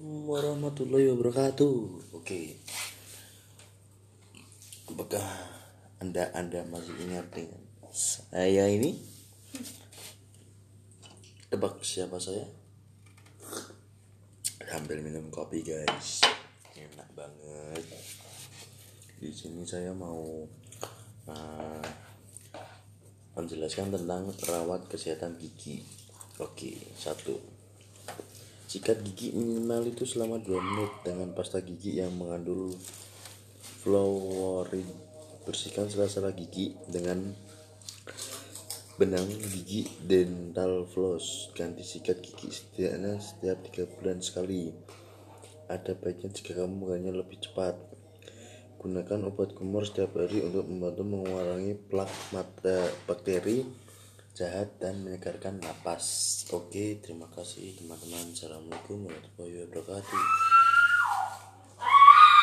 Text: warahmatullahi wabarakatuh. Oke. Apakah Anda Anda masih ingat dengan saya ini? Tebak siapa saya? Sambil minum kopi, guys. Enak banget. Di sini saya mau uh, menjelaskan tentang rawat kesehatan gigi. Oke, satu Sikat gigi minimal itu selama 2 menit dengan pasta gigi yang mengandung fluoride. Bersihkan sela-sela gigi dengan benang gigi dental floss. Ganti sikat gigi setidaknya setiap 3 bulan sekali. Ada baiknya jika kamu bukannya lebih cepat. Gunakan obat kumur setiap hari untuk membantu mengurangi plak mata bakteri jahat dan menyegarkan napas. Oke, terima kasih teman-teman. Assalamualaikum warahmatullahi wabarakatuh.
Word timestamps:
warahmatullahi 0.00 1.12
wabarakatuh. 1.12 1.76
Oke. 2.16 2.56
Apakah 4.88 5.22
Anda 6.00 6.32
Anda 6.32 6.64
masih 6.64 6.96
ingat 7.04 7.28
dengan 7.28 7.60
saya 7.92 8.64
ini? 8.72 8.96
Tebak 11.52 11.84
siapa 11.84 12.16
saya? 12.16 12.48
Sambil 14.64 15.04
minum 15.04 15.28
kopi, 15.28 15.60
guys. 15.60 16.24
Enak 16.72 17.10
banget. 17.12 17.84
Di 19.20 19.28
sini 19.28 19.68
saya 19.68 19.92
mau 19.92 20.48
uh, 21.28 21.84
menjelaskan 23.36 23.92
tentang 23.92 24.32
rawat 24.48 24.88
kesehatan 24.88 25.36
gigi. 25.36 25.84
Oke, 26.40 26.72
satu 26.96 27.59
Sikat 28.70 29.02
gigi 29.02 29.34
minimal 29.34 29.90
itu 29.90 30.06
selama 30.06 30.38
2 30.38 30.46
menit 30.46 30.92
dengan 31.02 31.34
pasta 31.34 31.58
gigi 31.58 31.98
yang 31.98 32.14
mengandung 32.14 32.70
fluoride. 33.82 34.94
Bersihkan 35.42 35.90
sela-sela 35.90 36.30
gigi 36.30 36.78
dengan 36.86 37.34
benang 38.94 39.26
gigi 39.26 39.90
dental 40.06 40.86
floss. 40.86 41.50
Ganti 41.50 41.82
sikat 41.82 42.22
gigi 42.22 42.46
setidaknya 42.54 43.18
setiap 43.18 43.58
3 43.74 43.90
bulan 43.98 44.22
sekali. 44.22 44.70
Ada 45.66 45.98
baiknya 45.98 46.30
jika 46.30 46.62
kamu 46.62 46.86
bukannya 46.86 47.10
lebih 47.10 47.42
cepat. 47.42 47.74
Gunakan 48.78 49.34
obat 49.34 49.50
kumur 49.50 49.82
setiap 49.82 50.14
hari 50.14 50.46
untuk 50.46 50.70
membantu 50.70 51.02
mengurangi 51.02 51.74
plak 51.74 52.10
mata 52.30 52.86
bakteri 53.10 53.89
jahat 54.40 54.80
dan 54.80 55.04
menyegarkan 55.04 55.60
napas. 55.60 56.40
Oke, 56.56 56.96
terima 57.04 57.28
kasih 57.28 57.76
teman-teman. 57.76 58.32
Assalamualaikum 58.32 59.04
warahmatullahi 59.04 59.68
wabarakatuh. 59.68 60.59